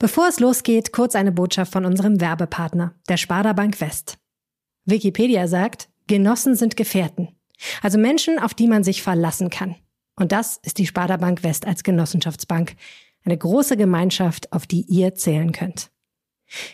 Bevor 0.00 0.28
es 0.28 0.40
losgeht, 0.40 0.92
kurz 0.92 1.14
eine 1.14 1.30
Botschaft 1.30 1.72
von 1.72 1.84
unserem 1.84 2.22
Werbepartner, 2.22 2.94
der 3.10 3.18
Sparda 3.18 3.52
Bank 3.52 3.82
West. 3.82 4.16
Wikipedia 4.86 5.46
sagt, 5.46 5.90
Genossen 6.06 6.56
sind 6.56 6.78
Gefährten, 6.78 7.28
also 7.82 7.98
Menschen, 7.98 8.38
auf 8.38 8.54
die 8.54 8.66
man 8.66 8.82
sich 8.82 9.02
verlassen 9.02 9.50
kann. 9.50 9.76
Und 10.16 10.32
das 10.32 10.58
ist 10.62 10.78
die 10.78 10.86
Sparda 10.86 11.18
Bank 11.18 11.42
West 11.42 11.66
als 11.66 11.84
Genossenschaftsbank, 11.84 12.76
eine 13.26 13.36
große 13.36 13.76
Gemeinschaft, 13.76 14.50
auf 14.54 14.66
die 14.66 14.86
ihr 14.88 15.14
zählen 15.16 15.52
könnt. 15.52 15.90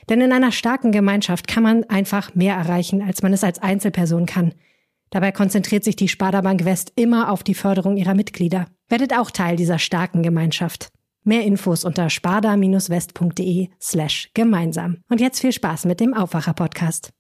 Denn 0.09 0.21
in 0.21 0.33
einer 0.33 0.53
starken 0.53 0.93
Gemeinschaft 0.93 1.49
kann 1.49 1.65
man 1.65 1.83
einfach 1.91 2.37
mehr 2.37 2.55
erreichen, 2.55 3.03
als 3.03 3.23
man 3.23 3.33
es 3.33 3.43
als 3.43 3.59
Einzelperson 3.59 4.27
kann. 4.27 4.55
Dabei 5.11 5.33
konzentriert 5.33 5.83
sich 5.83 5.97
die 5.97 6.09
Sparda 6.09 6.43
Bank 6.43 6.65
West 6.65 6.93
immer 6.95 7.33
auf 7.33 7.43
die 7.43 7.55
Förderung 7.55 7.97
ihrer 7.97 8.15
Mitglieder. 8.15 8.67
Werdet 8.89 9.13
auch 9.19 9.33
Teil 9.33 9.57
dieser 9.57 9.81
starken 9.81 10.23
Gemeinschaft. 10.23 10.93
Mehr 11.27 11.45
Infos 11.45 11.85
unter 11.85 12.09
sparda-west.de 12.09 13.69
slash 13.81 14.31
gemeinsam. 14.33 14.99
Und 15.09 15.21
jetzt 15.21 15.41
viel 15.41 15.53
Spaß 15.53 15.85
mit 15.85 15.99
dem 15.99 16.15
Aufwacher-Podcast. 16.15 17.11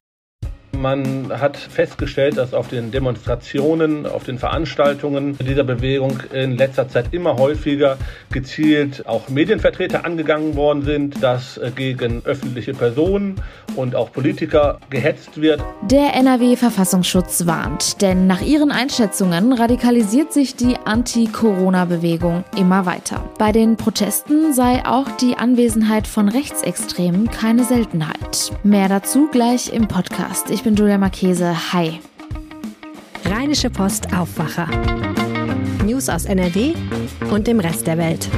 Man 0.80 1.32
hat 1.40 1.56
festgestellt, 1.56 2.36
dass 2.36 2.54
auf 2.54 2.68
den 2.68 2.90
Demonstrationen, 2.90 4.06
auf 4.06 4.24
den 4.24 4.38
Veranstaltungen 4.38 5.36
dieser 5.38 5.64
Bewegung 5.64 6.20
in 6.32 6.56
letzter 6.56 6.88
Zeit 6.88 7.06
immer 7.12 7.36
häufiger 7.36 7.96
gezielt 8.30 9.06
auch 9.06 9.28
Medienvertreter 9.28 10.04
angegangen 10.04 10.56
worden 10.56 10.82
sind, 10.82 11.22
dass 11.22 11.58
äh, 11.58 11.70
gegen 11.74 12.22
öffentliche 12.24 12.74
Personen 12.74 13.40
und 13.74 13.94
auch 13.94 14.12
Politiker 14.12 14.78
gehetzt 14.90 15.40
wird. 15.40 15.62
Der 15.82 16.14
NRW-Verfassungsschutz 16.14 17.46
warnt, 17.46 18.02
denn 18.02 18.26
nach 18.26 18.40
ihren 18.40 18.70
Einschätzungen 18.70 19.52
radikalisiert 19.52 20.32
sich 20.32 20.56
die 20.56 20.76
Anti-Corona-Bewegung 20.84 22.44
immer 22.56 22.86
weiter. 22.86 23.22
Bei 23.38 23.52
den 23.52 23.76
Protesten 23.76 24.52
sei 24.52 24.84
auch 24.84 25.10
die 25.20 25.36
Anwesenheit 25.36 26.06
von 26.06 26.28
Rechtsextremen 26.28 27.30
keine 27.30 27.64
Seltenheit. 27.64 28.52
Mehr 28.62 28.88
dazu 28.88 29.28
gleich 29.30 29.72
im 29.72 29.88
Podcast. 29.88 30.50
Ich 30.50 30.62
bin 30.66 30.74
Julia 30.74 30.98
Marchese. 30.98 31.54
Hi. 31.72 32.00
Rheinische 33.24 33.70
Post 33.70 34.12
Aufwacher. 34.12 34.66
News 35.84 36.08
aus 36.08 36.24
NRW 36.24 36.74
und 37.30 37.46
dem 37.46 37.60
Rest 37.60 37.86
der 37.86 37.98
Welt. 37.98 38.28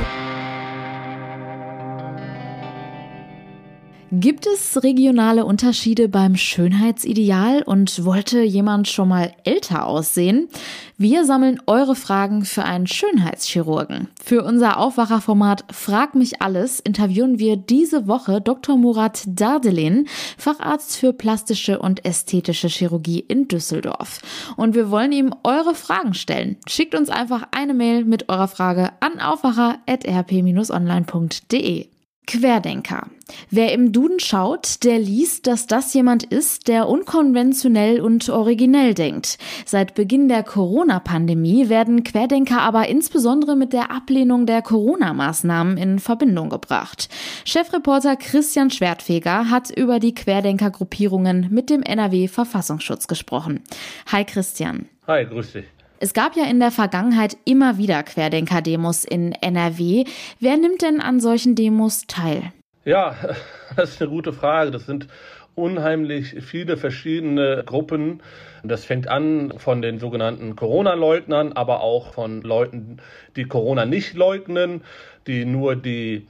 Gibt 4.11 4.47
es 4.47 4.83
regionale 4.83 5.45
Unterschiede 5.45 6.09
beim 6.09 6.34
Schönheitsideal 6.34 7.62
und 7.62 8.06
wollte 8.06 8.41
jemand 8.41 8.89
schon 8.89 9.09
mal 9.09 9.34
älter 9.45 9.87
aussehen? 9.87 10.48
Wir 10.97 11.27
sammeln 11.27 11.61
eure 11.67 11.95
Fragen 11.95 12.47
für 12.47 12.65
einen 12.65 12.87
Schönheitschirurgen. 12.87 14.09
Für 14.25 14.45
unser 14.45 14.78
Aufwacherformat 14.78 15.67
Frag 15.73 16.15
mich 16.15 16.41
alles 16.41 16.81
interviewen 16.81 17.39
wir 17.39 17.59
diese 17.59 18.09
Woche 18.09 18.41
Dr. 18.41 18.78
Murat 18.78 19.25
Dardelin, 19.27 20.09
Facharzt 20.39 20.97
für 20.97 21.12
plastische 21.12 21.78
und 21.78 22.06
ästhetische 22.06 22.69
Chirurgie 22.69 23.20
in 23.20 23.47
Düsseldorf. 23.47 24.22
Und 24.56 24.75
wir 24.75 24.91
wollen 24.91 25.12
ihm 25.12 25.34
eure 25.45 25.75
Fragen 25.75 26.15
stellen. 26.15 26.56
Schickt 26.67 26.95
uns 26.95 27.11
einfach 27.11 27.47
eine 27.50 27.75
Mail 27.75 28.06
mit 28.06 28.31
eurer 28.31 28.48
Frage 28.48 28.93
an 29.00 29.20
aufwacher.rp-online.de. 29.20 31.89
Querdenker. 32.29 33.07
Wer 33.51 33.73
im 33.73 33.91
Duden 33.91 34.21
schaut, 34.21 34.84
der 34.84 34.98
liest, 34.98 35.47
dass 35.47 35.67
das 35.67 35.95
jemand 35.95 36.25
ist, 36.25 36.69
der 36.69 36.87
unkonventionell 36.87 38.03
und 38.03 38.29
originell 38.29 38.93
denkt. 38.93 39.39
Seit 39.65 39.95
Beginn 39.95 40.29
der 40.29 40.43
Corona-Pandemie 40.43 41.71
werden 41.71 42.05
Querdenker 42.05 42.61
aber 42.61 42.87
insbesondere 42.87 43.56
mit 43.56 43.73
der 43.73 43.91
Ablehnung 43.91 44.45
der 44.45 44.61
Corona-Maßnahmen 44.61 45.79
in 45.79 45.99
Verbindung 45.99 46.51
gebracht. 46.51 47.09
Chefreporter 47.47 48.17
Christian 48.17 48.71
Schwertfeger 48.71 49.49
hat 49.49 49.71
über 49.71 49.99
die 49.99 50.15
Querdenker-Gruppierungen 50.15 51.49
mit 51.51 51.71
dem 51.71 51.83
NRW-Verfassungsschutz 51.83 53.09
gesprochen. 53.09 53.65
Hi 54.12 54.25
Christian. 54.25 54.87
Hi, 55.06 55.25
grüß 55.25 55.53
dich. 55.53 55.78
Es 56.00 56.14
gab 56.14 56.36
ja 56.36 56.44
in 56.44 56.60
der 56.60 56.70
Vergangenheit 56.70 57.36
immer 57.44 57.76
wieder 57.76 58.04
Querdenker-Demos 58.04 59.04
in 59.04 59.32
NRW. 59.32 60.04
Wer 60.38 60.56
nimmt 60.56 60.82
denn 60.82 61.00
an 61.00 61.19
solchen 61.19 61.56
Demos 61.56 62.06
teil? 62.06 62.53
Ja, 62.84 63.16
das 63.76 63.91
ist 63.91 64.00
eine 64.00 64.10
gute 64.10 64.32
Frage. 64.32 64.70
Das 64.70 64.86
sind 64.86 65.09
unheimlich 65.56 66.36
viele 66.41 66.76
verschiedene 66.76 67.64
Gruppen. 67.66 68.22
Das 68.62 68.84
fängt 68.84 69.09
an 69.09 69.54
von 69.56 69.82
den 69.82 69.98
sogenannten 69.98 70.54
Corona-Leugnern, 70.54 71.53
aber 71.53 71.81
auch 71.81 72.12
von 72.12 72.42
Leuten, 72.42 72.98
die 73.34 73.44
Corona 73.44 73.84
nicht 73.84 74.15
leugnen, 74.15 74.82
die 75.26 75.44
nur 75.44 75.75
die 75.75 76.28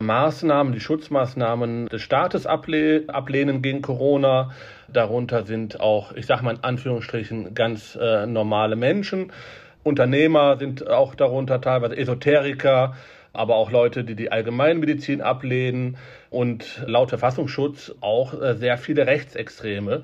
Maßnahmen, 0.00 0.72
die 0.72 0.80
Schutzmaßnahmen 0.80 1.88
des 1.88 2.02
Staates 2.02 2.46
ablehnen 2.46 3.62
gegen 3.62 3.82
Corona. 3.82 4.52
Darunter 4.86 5.44
sind 5.44 5.80
auch, 5.80 6.12
ich 6.12 6.26
sage 6.26 6.44
mal 6.44 6.54
in 6.54 6.64
Anführungsstrichen, 6.64 7.54
ganz 7.54 7.98
äh, 8.00 8.26
normale 8.26 8.76
Menschen. 8.76 9.32
Unternehmer 9.82 10.56
sind 10.56 10.88
auch 10.88 11.14
darunter 11.14 11.60
teilweise 11.60 11.96
Esoteriker, 11.96 12.94
aber 13.32 13.56
auch 13.56 13.70
Leute, 13.70 14.04
die 14.04 14.14
die 14.14 14.30
Allgemeinmedizin 14.30 15.20
ablehnen 15.20 15.96
und 16.30 16.82
laut 16.86 17.08
Verfassungsschutz 17.08 17.94
auch 18.00 18.40
äh, 18.40 18.54
sehr 18.54 18.78
viele 18.78 19.06
Rechtsextreme. 19.06 20.02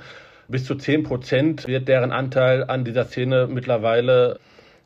Bis 0.48 0.64
zu 0.64 0.74
10 0.74 1.04
Prozent 1.04 1.66
wird 1.66 1.88
deren 1.88 2.12
Anteil 2.12 2.64
an 2.64 2.84
dieser 2.84 3.04
Szene 3.04 3.46
mittlerweile 3.46 4.38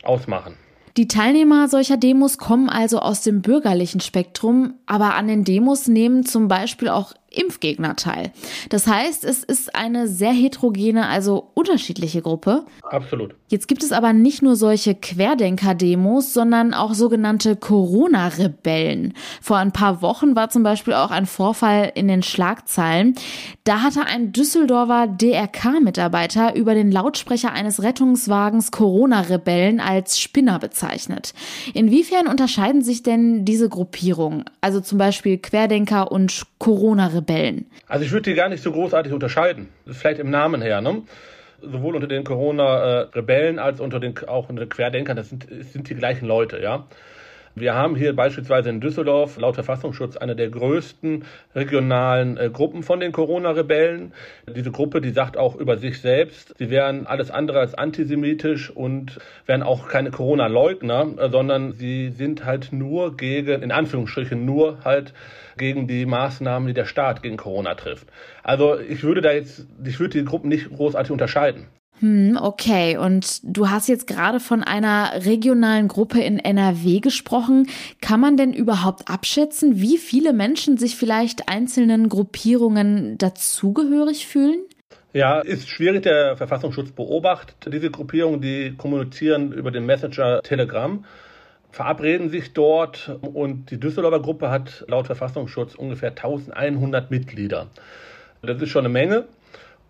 ausmachen. 0.03 0.55
Die 0.99 1.07
Teilnehmer 1.07 1.69
solcher 1.69 1.97
Demos 1.97 2.39
kommen 2.39 2.69
also 2.69 2.99
aus 2.99 3.21
dem 3.21 3.41
bürgerlichen 3.41 4.01
Spektrum, 4.01 4.75
aber 4.85 5.15
an 5.15 5.29
den 5.29 5.45
Demos 5.45 5.87
nehmen 5.87 6.27
zum 6.27 6.49
Beispiel 6.49 6.89
auch 6.89 7.15
Impfgegner 7.39 7.97
teil. 7.97 8.33
Das 8.69 8.87
heißt, 8.87 9.25
es 9.25 9.45
ist 9.45 9.75
eine 9.75 10.09
sehr 10.09 10.33
heterogene, 10.33 11.07
also 11.07 11.51
unterschiedliche 11.55 12.21
Gruppe. 12.21 12.65
Absolut. 12.83 13.35
Jetzt 13.49 13.69
gibt 13.69 13.83
es 13.83 13.93
aber 13.93 14.13
nicht 14.13 14.43
nur 14.43 14.57
solche 14.57 14.95
Querdenker-Demos, 14.95 16.35
sondern 16.35 16.75
auch 16.75 16.95
sogenannte 16.95 17.57
Corona-Rebellen. 17.57 19.15
Vor 19.41 19.57
ein 19.59 19.73
paar 19.73 20.03
Wochen 20.03 20.35
war 20.35 20.51
zum 20.51 20.63
Beispiel 20.63 20.95
auch 20.95 21.11
ein 21.11 21.27
Vorfall 21.27 21.93
in 21.95 22.09
den 22.09 22.23
Schlagzeilen. 22.23 23.15
Da 23.65 23.83
hatte 23.83 24.05
ein 24.05 24.33
Düsseldorfer 24.33 25.07
DRK-Mitarbeiter 25.07 26.57
über 26.57 26.75
den 26.75 26.91
Lautsprecher 26.91 27.53
eines 27.53 27.83
Rettungswagens 27.83 28.73
Corona-Rebellen 28.73 29.81
als 29.81 30.19
Spinner 30.19 30.59
bezeichnet. 30.59 31.35
Inwiefern 31.73 32.27
unterscheiden 32.27 32.83
sich 32.83 33.03
denn 33.03 33.45
diese 33.45 33.69
Gruppierungen? 33.69 34.45
Also 34.61 34.81
zum 34.81 34.99
Beispiel 34.99 35.39
Querdenker 35.39 36.11
und 36.11 36.43
Corona-Rebellen? 36.59 37.28
Rebellen? 37.29 37.71
Also 37.87 38.05
ich 38.05 38.13
würde 38.13 38.31
die 38.31 38.35
gar 38.35 38.49
nicht 38.49 38.63
so 38.63 38.73
großartig 38.73 39.13
unterscheiden. 39.13 39.69
Vielleicht 39.87 40.21
im 40.21 40.31
Namen 40.31 40.63
her, 40.63 40.81
ne? 40.81 41.03
Sowohl 41.61 41.97
unter 41.97 42.07
den 42.07 42.25
Corona-Rebellen 42.25 43.59
als 43.59 43.81
unter 43.81 43.99
den, 44.01 44.17
auch 44.29 44.49
unter 44.49 44.65
den 44.65 44.69
Querdenkern, 44.69 45.17
das 45.17 45.29
sind, 45.29 45.47
sind 45.73 45.89
die 45.89 45.95
gleichen 45.95 46.27
Leute, 46.27 46.61
ja. 46.61 46.87
Wir 47.55 47.75
haben 47.75 47.97
hier 47.97 48.15
beispielsweise 48.15 48.71
in 48.71 48.81
Düsseldorf 48.81 49.39
laut 49.39 49.55
Verfassungsschutz 49.55 50.17
eine 50.17 50.37
der 50.37 50.51
größten 50.51 51.25
regionalen 51.55 52.37
äh, 52.37 52.51
Gruppen 52.51 52.83
von 52.83 53.01
den 53.01 53.13
Corona-Rebellen. 53.13 54.13
Diese 54.55 54.71
Gruppe, 54.71 55.01
die 55.01 55.11
sagt 55.11 55.37
auch 55.37 55.57
über 55.57 55.77
sich 55.77 56.01
selbst, 56.01 56.55
sie 56.59 56.71
wären 56.71 57.07
alles 57.07 57.31
andere 57.31 57.61
als 57.61 57.75
antisemitisch 57.75 58.71
und 58.71 59.19
wären 59.47 59.63
auch 59.63 59.89
keine 59.89 60.11
Corona-Leugner, 60.11 61.15
äh, 61.19 61.31
sondern 61.31 61.73
sie 61.73 62.11
sind 62.11 62.45
halt 62.45 62.73
nur 62.73 63.17
gegen, 63.17 63.63
in 63.63 63.73
Anführungsstrichen 63.73 64.45
nur 64.45 64.85
halt 64.85 65.15
gegen 65.57 65.87
die 65.87 66.07
Maßnahmen, 66.07 66.69
die 66.69 66.75
der 66.75 66.87
Staat 66.87 67.23
gegen 67.23 67.37
Corona 67.37 67.75
trifft. 67.75 68.07
Also 68.43 68.79
ich 68.79 69.03
würde 69.03 69.21
da 69.21 69.33
jetzt, 69.33 69.67
ich 69.85 69.99
würde 70.01 70.19
die 70.19 70.25
Gruppen 70.25 70.49
nicht 70.49 70.71
großartig 70.71 71.11
unterscheiden. 71.11 71.67
Hm, 72.01 72.39
okay. 72.41 72.97
Und 72.97 73.41
du 73.43 73.71
hast 73.71 73.89
jetzt 73.89 74.07
gerade 74.07 74.41
von 74.41 74.63
einer 74.63 75.25
regionalen 75.25 75.89
Gruppe 75.89 76.21
in 76.21 76.39
NRW 76.39 77.01
gesprochen. 77.01 77.69
Kann 78.01 78.21
man 78.21 78.37
denn 78.37 78.53
überhaupt 78.53 79.11
abschätzen, 79.11 79.81
wie 79.81 79.99
viele 79.99 80.33
Menschen 80.33 80.79
sich 80.79 80.97
vielleicht 80.97 81.49
einzelnen 81.49 82.09
Gruppierungen 82.09 83.19
dazugehörig 83.19 84.27
fühlen? 84.27 84.61
Ja, 85.13 85.41
ist 85.41 85.69
schwierig. 85.69 86.03
Der 86.03 86.37
Verfassungsschutz 86.37 86.93
beobachtet 86.93 87.73
diese 87.73 87.91
Gruppierungen, 87.91 88.41
die 88.41 88.75
kommunizieren 88.77 89.53
über 89.53 89.71
den 89.71 89.87
Messenger 89.87 90.43
Telegram, 90.43 91.05
verabreden 91.71 92.31
sich 92.31 92.53
dort 92.53 93.19
und 93.23 93.71
die 93.71 93.81
Düsseldorfer 93.81 94.21
Gruppe 94.21 94.51
hat 94.51 94.85
laut 94.87 95.07
Verfassungsschutz 95.07 95.75
ungefähr 95.75 96.11
1100 96.11 97.11
Mitglieder. 97.11 97.67
Das 98.43 98.61
ist 98.63 98.69
schon 98.69 98.85
eine 98.85 98.93
Menge. 98.93 99.25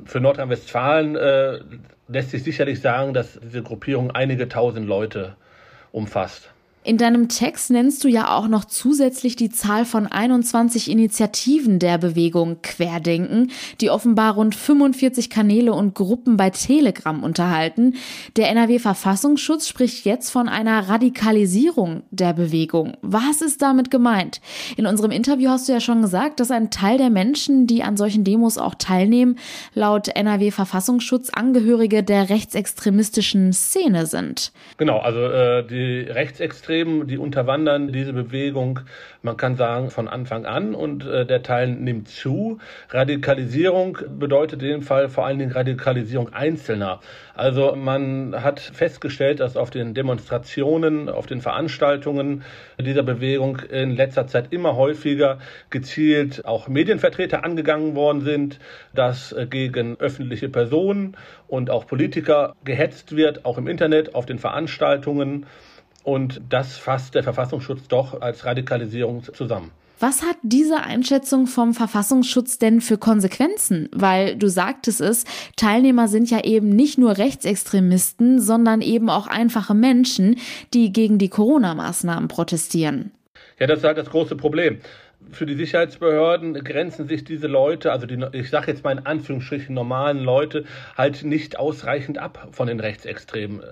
Für 0.04 0.20
Nordrhein-Westfalen 0.20 1.16
äh, 1.16 1.60
lässt 2.08 2.30
sich 2.30 2.42
sicherlich 2.44 2.80
sagen, 2.80 3.14
dass 3.14 3.38
diese 3.40 3.62
Gruppierung 3.62 4.10
einige 4.10 4.48
tausend 4.48 4.86
Leute 4.86 5.36
umfasst. 5.92 6.50
In 6.84 6.96
deinem 6.96 7.28
Text 7.28 7.70
nennst 7.70 8.04
du 8.04 8.08
ja 8.08 8.34
auch 8.34 8.46
noch 8.48 8.64
zusätzlich 8.64 9.36
die 9.36 9.50
Zahl 9.50 9.84
von 9.84 10.06
21 10.06 10.90
Initiativen 10.90 11.78
der 11.80 11.98
Bewegung 11.98 12.62
Querdenken, 12.62 13.50
die 13.80 13.90
offenbar 13.90 14.34
rund 14.34 14.54
45 14.54 15.28
Kanäle 15.28 15.72
und 15.72 15.94
Gruppen 15.94 16.36
bei 16.36 16.50
Telegram 16.50 17.22
unterhalten. 17.22 17.96
Der 18.36 18.48
NRW-Verfassungsschutz 18.50 19.66
spricht 19.66 20.06
jetzt 20.06 20.30
von 20.30 20.48
einer 20.48 20.88
Radikalisierung 20.88 22.04
der 22.10 22.32
Bewegung. 22.32 22.96
Was 23.02 23.42
ist 23.42 23.60
damit 23.60 23.90
gemeint? 23.90 24.40
In 24.76 24.86
unserem 24.86 25.10
Interview 25.10 25.50
hast 25.50 25.68
du 25.68 25.72
ja 25.72 25.80
schon 25.80 26.00
gesagt, 26.00 26.40
dass 26.40 26.50
ein 26.50 26.70
Teil 26.70 26.96
der 26.96 27.10
Menschen, 27.10 27.66
die 27.66 27.82
an 27.82 27.96
solchen 27.96 28.22
Demos 28.24 28.56
auch 28.56 28.76
teilnehmen, 28.76 29.38
laut 29.74 30.08
NRW-Verfassungsschutz 30.08 31.30
Angehörige 31.30 32.02
der 32.02 32.30
rechtsextremistischen 32.30 33.52
Szene 33.52 34.06
sind. 34.06 34.52
Genau, 34.76 34.98
also 34.98 35.20
äh, 35.20 35.66
die 35.66 36.10
Rechtsextremen 36.68 36.68
Extremen, 36.68 37.06
die 37.06 37.18
unterwandern 37.18 37.92
diese 37.92 38.12
Bewegung, 38.12 38.80
man 39.22 39.38
kann 39.38 39.56
sagen, 39.56 39.90
von 39.90 40.06
Anfang 40.06 40.44
an 40.44 40.74
und 40.74 41.06
äh, 41.06 41.24
der 41.24 41.42
Teil 41.42 41.68
nimmt 41.68 42.08
zu. 42.08 42.58
Radikalisierung 42.90 43.98
bedeutet 44.18 44.62
in 44.62 44.68
dem 44.68 44.82
Fall 44.82 45.08
vor 45.08 45.24
allen 45.24 45.38
Dingen 45.38 45.52
Radikalisierung 45.52 46.32
Einzelner. 46.32 47.00
Also 47.34 47.74
man 47.74 48.34
hat 48.42 48.60
festgestellt, 48.60 49.40
dass 49.40 49.56
auf 49.56 49.70
den 49.70 49.94
Demonstrationen, 49.94 51.08
auf 51.08 51.26
den 51.26 51.40
Veranstaltungen 51.40 52.42
dieser 52.78 53.02
Bewegung 53.02 53.60
in 53.70 53.96
letzter 53.96 54.26
Zeit 54.26 54.48
immer 54.52 54.76
häufiger 54.76 55.38
gezielt 55.70 56.44
auch 56.44 56.68
Medienvertreter 56.68 57.44
angegangen 57.44 57.94
worden 57.94 58.20
sind, 58.20 58.58
dass 58.94 59.32
äh, 59.32 59.46
gegen 59.46 59.96
öffentliche 59.98 60.50
Personen 60.50 61.16
und 61.46 61.70
auch 61.70 61.86
Politiker 61.86 62.54
gehetzt 62.64 63.16
wird, 63.16 63.46
auch 63.46 63.56
im 63.56 63.68
Internet, 63.68 64.14
auf 64.14 64.26
den 64.26 64.38
Veranstaltungen. 64.38 65.46
Und 66.04 66.40
das 66.48 66.76
fasst 66.76 67.14
der 67.14 67.22
Verfassungsschutz 67.22 67.88
doch 67.88 68.20
als 68.20 68.44
Radikalisierung 68.44 69.22
zusammen. 69.22 69.70
Was 70.00 70.22
hat 70.22 70.36
diese 70.42 70.80
Einschätzung 70.80 71.48
vom 71.48 71.74
Verfassungsschutz 71.74 72.58
denn 72.58 72.80
für 72.80 72.98
Konsequenzen? 72.98 73.88
Weil 73.92 74.36
du 74.36 74.48
sagtest 74.48 75.00
es, 75.00 75.24
Teilnehmer 75.56 76.06
sind 76.06 76.30
ja 76.30 76.44
eben 76.44 76.68
nicht 76.68 76.98
nur 76.98 77.18
Rechtsextremisten, 77.18 78.40
sondern 78.40 78.80
eben 78.80 79.10
auch 79.10 79.26
einfache 79.26 79.74
Menschen, 79.74 80.36
die 80.72 80.92
gegen 80.92 81.18
die 81.18 81.28
Corona-Maßnahmen 81.28 82.28
protestieren. 82.28 83.10
Ja, 83.58 83.66
das 83.66 83.80
ist 83.80 83.84
halt 83.84 83.98
das 83.98 84.10
große 84.10 84.36
Problem 84.36 84.78
für 85.30 85.46
die 85.46 85.54
Sicherheitsbehörden 85.54 86.54
grenzen 86.64 87.06
sich 87.08 87.24
diese 87.24 87.48
Leute, 87.48 87.92
also 87.92 88.06
die, 88.06 88.24
ich 88.32 88.50
sage 88.50 88.70
jetzt 88.70 88.84
mal 88.84 88.92
in 88.92 89.04
Anführungsstrichen 89.04 89.74
normalen 89.74 90.20
Leute, 90.20 90.64
halt 90.96 91.24
nicht 91.24 91.58
ausreichend 91.58 92.18
ab 92.18 92.48
von 92.52 92.68
den 92.68 92.80
Rechtsextremen, 92.80 93.62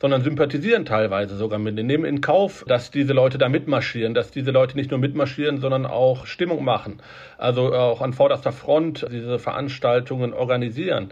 sondern 0.00 0.22
sympathisieren 0.22 0.84
teilweise 0.84 1.36
sogar 1.36 1.58
mit 1.58 1.78
denen, 1.78 1.86
nehmen 1.86 2.04
in 2.04 2.20
Kauf, 2.20 2.64
dass 2.66 2.90
diese 2.90 3.12
Leute 3.12 3.38
da 3.38 3.48
mitmarschieren, 3.48 4.14
dass 4.14 4.30
diese 4.30 4.50
Leute 4.50 4.76
nicht 4.76 4.90
nur 4.90 5.00
mitmarschieren, 5.00 5.60
sondern 5.60 5.86
auch 5.86 6.26
Stimmung 6.26 6.64
machen, 6.64 7.00
also 7.38 7.74
auch 7.74 8.00
an 8.00 8.12
vorderster 8.12 8.52
Front 8.52 9.06
diese 9.10 9.38
Veranstaltungen 9.38 10.32
organisieren. 10.32 11.10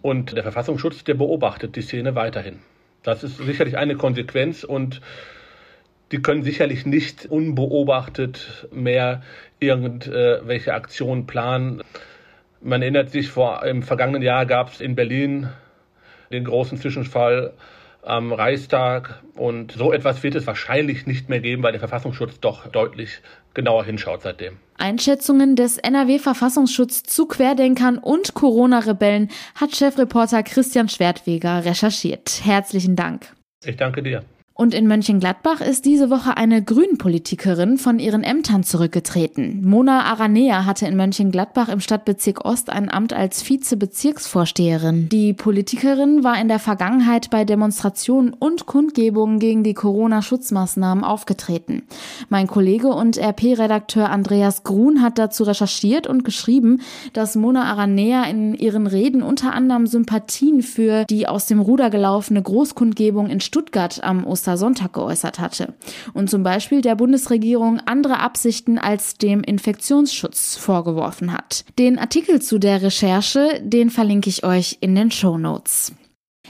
Und 0.00 0.36
der 0.36 0.42
Verfassungsschutz, 0.42 1.04
der 1.04 1.14
beobachtet 1.14 1.76
die 1.76 1.82
Szene 1.82 2.14
weiterhin. 2.14 2.58
Das 3.02 3.22
ist 3.22 3.38
sicherlich 3.38 3.76
eine 3.76 3.96
Konsequenz 3.96 4.64
und 4.64 5.00
die 6.12 6.20
können 6.20 6.42
sicherlich 6.42 6.86
nicht 6.86 7.26
unbeobachtet 7.26 8.68
mehr 8.70 9.22
irgendwelche 9.58 10.74
Aktionen 10.74 11.26
planen. 11.26 11.82
Man 12.60 12.82
erinnert 12.82 13.10
sich, 13.10 13.30
vor, 13.30 13.64
im 13.64 13.82
vergangenen 13.82 14.22
Jahr 14.22 14.46
gab 14.46 14.72
es 14.72 14.80
in 14.80 14.94
Berlin 14.94 15.48
den 16.30 16.44
großen 16.44 16.78
Zwischenfall 16.78 17.52
am 18.02 18.32
Reichstag 18.32 19.22
und 19.36 19.72
so 19.72 19.92
etwas 19.92 20.22
wird 20.22 20.34
es 20.34 20.46
wahrscheinlich 20.46 21.06
nicht 21.06 21.28
mehr 21.28 21.40
geben, 21.40 21.62
weil 21.62 21.72
der 21.72 21.78
Verfassungsschutz 21.78 22.40
doch 22.40 22.66
deutlich 22.66 23.20
genauer 23.54 23.84
hinschaut 23.84 24.22
seitdem. 24.22 24.56
Einschätzungen 24.76 25.54
des 25.54 25.78
NRW-Verfassungsschutz 25.78 27.04
zu 27.04 27.26
Querdenkern 27.26 27.98
und 27.98 28.34
Corona-Rebellen 28.34 29.30
hat 29.54 29.76
Chefreporter 29.76 30.42
Christian 30.42 30.88
Schwertweger 30.88 31.64
recherchiert. 31.64 32.40
Herzlichen 32.44 32.96
Dank. 32.96 33.32
Ich 33.64 33.76
danke 33.76 34.02
dir. 34.02 34.24
Und 34.54 34.74
in 34.74 34.86
Mönchengladbach 34.86 35.62
ist 35.62 35.86
diese 35.86 36.10
Woche 36.10 36.36
eine 36.36 36.62
Grünpolitikerin 36.62 37.78
von 37.78 37.98
ihren 37.98 38.22
Ämtern 38.22 38.62
zurückgetreten. 38.62 39.66
Mona 39.66 40.04
Aranea 40.04 40.66
hatte 40.66 40.86
in 40.86 40.96
Mönchengladbach 40.96 41.68
im 41.68 41.80
Stadtbezirk 41.80 42.44
Ost 42.44 42.68
ein 42.68 42.90
Amt 42.90 43.14
als 43.14 43.48
Vizebezirksvorsteherin. 43.48 45.08
Die 45.08 45.32
Politikerin 45.32 46.22
war 46.22 46.38
in 46.38 46.48
der 46.48 46.58
Vergangenheit 46.58 47.30
bei 47.30 47.44
Demonstrationen 47.44 48.34
und 48.34 48.66
Kundgebungen 48.66 49.38
gegen 49.38 49.64
die 49.64 49.74
Corona-Schutzmaßnahmen 49.74 51.02
aufgetreten. 51.02 51.84
Mein 52.28 52.46
Kollege 52.46 52.88
und 52.88 53.16
RP-Redakteur 53.16 54.10
Andreas 54.10 54.64
Grun 54.64 55.00
hat 55.00 55.18
dazu 55.18 55.44
recherchiert 55.44 56.06
und 56.06 56.24
geschrieben, 56.24 56.80
dass 57.14 57.36
Mona 57.36 57.64
Aranea 57.64 58.24
in 58.24 58.54
ihren 58.54 58.86
Reden 58.86 59.22
unter 59.22 59.54
anderem 59.54 59.86
Sympathien 59.86 60.62
für 60.62 61.04
die 61.06 61.26
aus 61.26 61.46
dem 61.46 61.60
Ruder 61.60 61.88
gelaufene 61.88 62.42
Großkundgebung 62.42 63.30
in 63.30 63.40
Stuttgart 63.40 64.04
am 64.04 64.26
Oster 64.26 64.51
Ostersonntag 64.52 64.92
geäußert 64.92 65.38
hatte 65.38 65.74
und 66.12 66.28
zum 66.28 66.42
Beispiel 66.42 66.82
der 66.82 66.94
Bundesregierung 66.94 67.80
andere 67.86 68.20
Absichten 68.20 68.78
als 68.78 69.14
dem 69.14 69.42
Infektionsschutz 69.42 70.56
vorgeworfen 70.56 71.32
hat. 71.32 71.64
Den 71.78 71.98
Artikel 71.98 72.42
zu 72.42 72.58
der 72.58 72.82
Recherche, 72.82 73.60
den 73.62 73.90
verlinke 73.90 74.28
ich 74.28 74.44
euch 74.44 74.78
in 74.80 74.94
den 74.94 75.10
Show 75.10 75.38
Notes. 75.38 75.92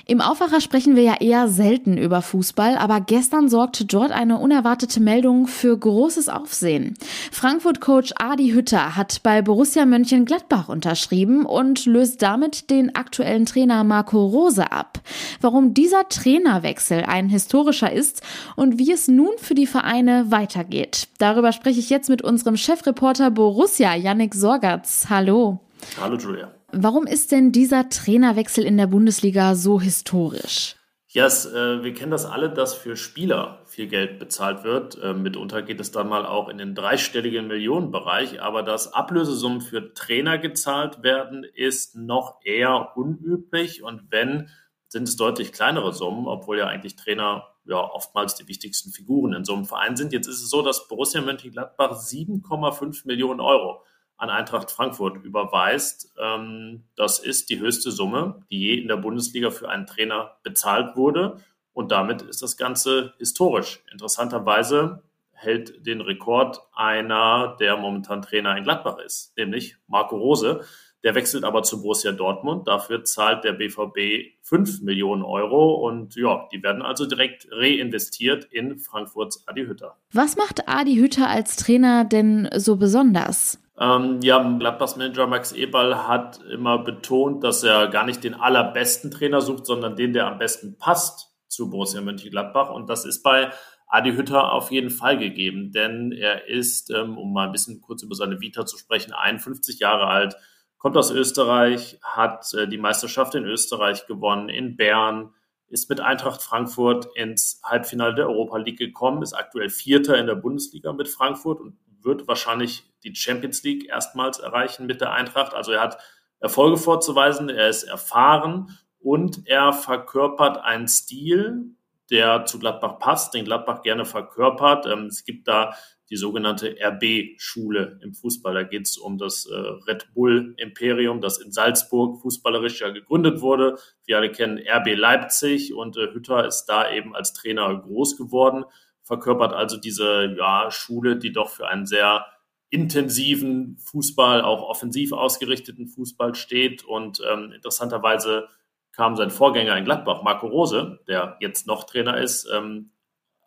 Im 0.07 0.21
Aufwacher 0.21 0.61
sprechen 0.61 0.97
wir 0.97 1.03
ja 1.03 1.17
eher 1.21 1.49
selten 1.49 1.97
über 1.97 2.23
Fußball, 2.23 2.77
aber 2.77 3.01
gestern 3.01 3.49
sorgte 3.49 3.85
dort 3.85 4.11
eine 4.11 4.39
unerwartete 4.39 5.01
Meldung 5.01 5.47
für 5.47 5.77
großes 5.79 6.29
Aufsehen. 6.29 6.95
Frankfurt-Coach 7.31 8.15
Adi 8.19 8.51
Hütter 8.51 8.97
hat 8.97 9.23
bei 9.23 9.43
Borussia 9.43 9.87
Mönchengladbach 9.87 10.69
unterschrieben 10.69 11.47
und 11.47 11.87
löst 11.87 12.21
damit 12.23 12.71
den 12.71 12.95
aktuellen 12.97 13.47
Trainer 13.47 13.85
Marco 13.85 14.27
Rose 14.27 14.73
ab. 14.73 15.01
Warum 15.41 15.73
dieser 15.73 16.09
Trainerwechsel 16.09 17.05
ein 17.05 17.29
historischer 17.29 17.93
ist 17.93 18.23
und 18.57 18.79
wie 18.79 18.91
es 18.93 19.07
nun 19.07 19.33
für 19.39 19.55
die 19.55 19.67
Vereine 19.67 20.31
weitergeht. 20.31 21.09
Darüber 21.19 21.53
spreche 21.53 21.79
ich 21.79 21.91
jetzt 21.91 22.09
mit 22.09 22.23
unserem 22.23 22.57
Chefreporter 22.57 23.31
Borussia, 23.31 23.95
Yannick 23.95 24.35
Sorgatz. 24.35 25.07
Hallo. 25.09 25.61
Hallo 26.01 26.17
Julia. 26.17 26.53
Warum 26.73 27.07
ist 27.07 27.33
denn 27.33 27.53
dieser 27.53 27.91
Trainerwechsel 27.91 28.65
in 28.65 28.79
der 28.79 28.87
Bundesliga 28.87 29.55
so 29.55 29.79
historisch? 29.79 30.77
Ja, 31.09 31.25
yes, 31.25 31.45
äh, 31.45 31.85
wir 31.85 31.93
kennen 31.93 32.11
das 32.11 32.25
alle, 32.25 32.49
dass 32.49 32.73
für 32.73 32.97
Spieler 32.97 33.61
viel 33.67 33.87
Geld 33.87 34.19
bezahlt 34.19 34.65
wird. 34.65 34.97
Äh, 35.03 35.13
mitunter 35.13 35.61
geht 35.61 35.79
es 35.79 35.93
dann 35.93 36.09
mal 36.09 36.25
auch 36.25 36.49
in 36.49 36.57
den 36.57 36.75
dreistelligen 36.75 37.47
Millionenbereich. 37.47 38.41
Aber 38.41 38.63
dass 38.63 38.95
Ablösesummen 38.95 39.61
für 39.61 39.93
Trainer 39.93 40.39
gezahlt 40.39 41.03
werden, 41.03 41.45
ist 41.45 41.95
noch 41.95 42.41
eher 42.43 42.97
unüblich. 42.97 43.83
Und 43.83 44.11
wenn, 44.11 44.49
sind 44.89 45.07
es 45.07 45.17
deutlich 45.17 45.53
kleinere 45.53 45.93
Summen, 45.93 46.27
obwohl 46.27 46.59
ja 46.59 46.69
eigentlich 46.69 46.97
Trainer 46.97 47.49
ja 47.67 47.77
oftmals 47.77 48.35
die 48.37 48.49
wichtigsten 48.49 48.91
Figuren 48.91 49.35
in 49.35 49.45
so 49.45 49.53
einem 49.53 49.67
Verein 49.67 49.97
sind. 49.97 50.15
Jetzt 50.15 50.27
ist 50.27 50.43
es 50.43 50.49
so, 50.49 50.63
dass 50.63 50.89
Borussia 50.89 51.21
Mönchengladbach 51.21 51.93
7,5 51.93 53.07
Millionen 53.07 53.41
Euro 53.41 53.85
an 54.17 54.31
Eintracht 54.31 54.71
Frankfurt 54.71 55.25
überweist. 55.25 56.15
Ähm, 56.19 56.85
das 56.97 57.19
ist 57.19 57.51
die 57.51 57.59
höchste 57.59 57.91
Summe, 57.91 58.43
die 58.51 58.61
je 58.61 58.75
in 58.75 58.89
der 58.89 58.97
Bundesliga 58.97 59.51
für 59.51 59.69
einen 59.69 59.87
Trainer 59.87 60.37
bezahlt 60.43 60.97
wurde. 60.97 61.39
Und 61.73 61.91
damit 61.91 62.23
ist 62.23 62.43
das 62.43 62.57
Ganze 62.57 63.15
historisch. 63.19 63.83
Interessanterweise 63.91 65.03
hält 65.33 65.87
den 65.87 66.01
Rekord 66.01 66.61
einer, 66.75 67.57
der 67.59 67.77
momentan 67.77 68.23
Trainer 68.23 68.57
in 68.57 68.65
Gladbach 68.65 68.99
ist, 68.99 69.37
nämlich 69.37 69.77
Marco 69.89 70.17
Rose. 70.17 70.61
Der 71.05 71.17
wechselt 71.17 71.43
aber 71.43 71.65
zu 71.65 71.83
Borussia 71.83 72.13
Dortmund. 72.13 72.69
Dafür 72.69 73.03
zahlt 73.05 73.43
der 73.43 73.55
BVB 73.55 74.39
5 74.43 74.83
Millionen 74.83 75.25
Euro 75.25 75.75
und 75.75 76.15
ja, 76.15 76.49
die 76.53 76.63
werden 76.63 76.83
also 76.83 77.07
direkt 77.07 77.49
reinvestiert 77.51 78.45
in 78.45 78.79
Frankfurts 78.79 79.47
Adi 79.49 79.67
Hütter. 79.67 79.97
Was 80.13 80.37
macht 80.37 80.69
Adi 80.69 80.95
Hütter 80.95 81.29
als 81.29 81.57
Trainer 81.57 82.05
denn 82.05 82.49
so 82.55 82.77
besonders? 82.77 83.59
Ähm, 83.79 84.21
ja, 84.23 84.39
Gladbachs 84.59 84.97
Manager 84.97 85.27
Max 85.27 85.53
Eberl 85.53 86.07
hat 86.07 86.41
immer 86.51 86.79
betont, 86.79 87.43
dass 87.43 87.63
er 87.63 87.89
gar 87.89 88.05
nicht 88.05 88.23
den 88.23 88.35
allerbesten 88.35 89.11
Trainer 89.11 89.41
sucht, 89.41 89.67
sondern 89.67 89.97
den, 89.97 90.13
der 90.13 90.27
am 90.27 90.39
besten 90.39 90.77
passt 90.79 91.31
zu 91.49 91.71
Borussia 91.71 92.01
Mönchengladbach. 92.01 92.71
Und 92.71 92.89
das 92.91 93.05
ist 93.05 93.23
bei 93.23 93.51
Adi 93.87 94.13
Hütter 94.13 94.53
auf 94.53 94.71
jeden 94.71 94.91
Fall 94.91 95.19
gegeben, 95.19 95.71
denn 95.73 96.13
er 96.13 96.49
ist, 96.49 96.91
ähm, 96.91 97.19
um 97.19 97.33
mal 97.33 97.47
ein 97.47 97.53
bisschen 97.53 97.81
kurz 97.81 98.03
über 98.03 98.15
seine 98.15 98.41
Vita 98.41 98.65
zu 98.65 98.79
sprechen, 98.79 99.13
51 99.13 99.81
Jahre 99.81 100.07
alt, 100.07 100.37
kommt 100.79 100.97
aus 100.97 101.11
Österreich, 101.11 101.99
hat 102.03 102.53
äh, 102.55 102.67
die 102.67 102.79
Meisterschaft 102.79 103.35
in 103.35 103.45
Österreich 103.45 104.07
gewonnen, 104.07 104.49
in 104.49 104.77
Bern, 104.77 105.35
ist 105.73 105.89
mit 105.89 106.01
Eintracht 106.01 106.43
Frankfurt 106.43 107.09
ins 107.17 107.61
Halbfinale 107.65 108.15
der 108.15 108.29
Europa 108.29 108.59
League 108.59 108.79
gekommen, 108.79 109.23
ist 109.23 109.33
aktuell 109.33 109.71
Vierter 109.71 110.19
in 110.19 110.27
der 110.27 110.35
Bundesliga 110.35 110.93
mit 110.93 111.09
Frankfurt 111.09 111.61
und 111.61 111.79
wird 112.03 112.29
wahrscheinlich 112.29 112.85
die 113.05 113.15
Champions 113.15 113.63
League 113.63 113.89
erstmals 113.89 114.39
erreichen 114.39 114.87
mit 114.87 115.01
der 115.01 115.13
Eintracht. 115.13 115.55
Also 115.55 115.73
er 115.73 115.81
hat 115.81 115.99
Erfolge 116.41 116.77
vorzuweisen, 116.77 117.49
er 117.49 117.71
ist 117.71 117.85
erfahren 117.85 118.79
und 118.99 119.49
er 119.49 119.73
verkörpert 119.73 120.59
einen 120.59 120.89
Stil, 120.89 121.75
der 122.11 122.45
zu 122.45 122.59
Gladbach 122.59 122.99
passt, 122.99 123.33
den 123.33 123.47
Gladbach 123.47 123.83
gerne 123.83 124.05
verkörpert. 124.05 124.85
Ähm, 124.85 125.07
es 125.07 125.25
gibt 125.25 125.49
da 125.49 125.75
die 126.11 126.17
sogenannte 126.17 126.77
RB-Schule 126.79 127.99
im 128.03 128.13
Fußball. 128.13 128.55
Da 128.55 128.63
geht 128.65 128.87
es 128.87 128.99
um 128.99 129.19
das 129.19 129.47
äh, 129.47 129.55
Red 129.55 130.13
Bull-Imperium, 130.15 131.21
das 131.21 131.39
in 131.39 131.53
Salzburg 131.53 132.21
fußballerisch 132.21 132.81
ja 132.81 132.91
gegründet 132.91 133.41
wurde. 133.41 133.79
Wir 134.05 134.19
alle 134.19 134.31
kennen 134.31 134.59
RB 134.59 134.95
Leipzig 134.97 135.75
und 135.75 135.97
äh, 135.97 136.13
Hütter 136.13 136.47
ist 136.47 136.67
da 136.67 136.91
eben 136.91 137.15
als 137.15 137.33
Trainer 137.33 137.75
groß 137.75 138.17
geworden, 138.17 138.65
verkörpert 139.03 139.53
also 139.53 139.77
diese 139.77 140.35
ja, 140.37 140.71
Schule, 140.71 141.17
die 141.17 141.33
doch 141.33 141.49
für 141.49 141.69
einen 141.69 141.87
sehr 141.87 142.27
intensiven 142.73 143.77
Fußball, 143.79 144.41
auch 144.41 144.63
offensiv 144.63 145.13
ausgerichteten 145.13 145.89
Fußball 145.89 146.35
steht. 146.35 146.85
Und 146.85 147.23
ähm, 147.31 147.53
interessanterweise 147.53 148.49
kam 148.93 149.17
sein 149.17 149.31
Vorgänger 149.31 149.77
in 149.77 149.85
Gladbach, 149.85 150.23
Marco 150.23 150.47
Rose, 150.47 151.01
der 151.07 151.37
jetzt 151.41 151.67
noch 151.67 151.85
Trainer 151.85 152.19
ist, 152.19 152.49
ähm, 152.53 152.93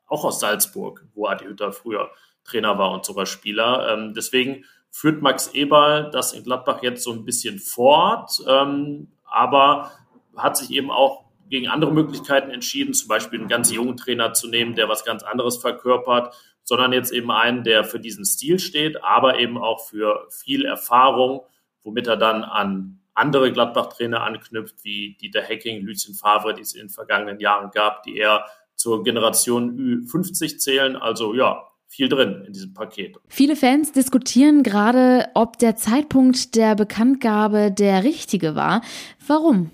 auch 0.08 0.24
aus 0.24 0.40
Salzburg, 0.40 1.06
wo 1.14 1.28
Adi 1.28 1.46
Hütter 1.46 1.72
früher 1.72 2.12
Trainer 2.46 2.78
war 2.78 2.92
und 2.92 3.06
sogar 3.06 3.25
Spieler. 3.25 3.90
Ähm, 3.92 4.14
deswegen 4.14 4.66
führt 4.92 5.22
Max 5.22 5.48
Eberl 5.54 6.10
das 6.12 6.34
in 6.34 6.44
Gladbach 6.44 6.82
jetzt 6.82 7.04
so 7.04 7.12
ein 7.12 7.25
bisschen 7.25 7.60
fort, 7.60 8.42
ähm, 8.48 9.08
aber 9.25 9.92
hat 10.38 10.58
sich 10.58 10.72
eben 10.72 10.92
auch 10.92 11.25
gegen 11.50 11.68
andere 11.68 11.92
Möglichkeiten 11.92 12.50
entschieden, 12.50 12.94
zum 12.94 13.08
Beispiel 13.08 13.40
einen 13.40 13.50
ganz 13.50 13.72
jungen 13.72 13.98
Trainer 13.98 14.34
zu 14.34 14.48
nehmen, 14.48 14.75
der 14.75 14.90
was 14.90 15.06
ganz 15.06 15.24
anderes 15.24 15.58
verkörpert, 15.58 16.36
sondern 16.64 16.94
jetzt 16.94 17.12
eben 17.12 17.32
einen, 17.32 17.64
der 17.64 17.84
für 17.84 18.00
diesen 18.00 18.25
Stil 18.25 18.58
steht, 18.58 19.04
aber 19.04 19.38
eben 19.38 19.58
auch 19.58 19.86
für 19.86 20.28
viel 20.32 20.66
Erfahrung, 20.66 21.42
womit 21.84 22.08
er 22.08 22.18
dann 22.18 22.44
an 22.44 23.00
andere 23.14 23.52
Gladbach-Trainer 23.52 24.22
anknüpft, 24.22 24.84
wie 24.84 25.16
Dieter 25.22 25.42
Hecking, 25.42 25.86
Lucien 25.86 26.16
Favre, 26.16 26.54
die 26.54 26.62
es 26.62 26.74
in 26.74 26.88
den 26.88 26.90
vergangenen 26.90 27.40
Jahren 27.40 27.72
gab, 27.72 28.04
die 28.04 28.18
eher 28.18 28.46
zur 28.75 29.04
Generation 29.04 29.78
Ü50 29.78 30.58
zählen. 30.58 30.96
Also 30.96 31.34
ja, 31.34 31.68
viel 31.88 32.10
drin 32.10 32.44
in 32.46 32.54
diesem 32.54 32.74
Paket. 32.74 33.18
Viele 33.27 33.56
Fans 33.56 33.92
diskutieren 33.92 34.63
gerade, 34.63 35.27
ob 35.34 35.58
der 35.60 35.75
Zeitpunkt 35.75 36.56
der 36.56 36.75
Bekanntgabe 36.75 37.72
der 37.72 38.04
richtige 38.04 38.56
war. 38.56 38.82
Warum? 39.25 39.72